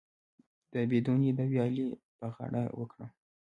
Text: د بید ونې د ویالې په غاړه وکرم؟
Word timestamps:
د 0.71 0.73
بید 0.89 1.05
ونې 1.11 1.31
د 1.35 1.39
ویالې 1.51 1.87
په 2.17 2.25
غاړه 2.35 2.63
وکرم؟ 2.79 3.09